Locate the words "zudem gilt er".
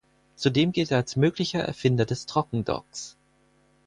0.35-0.97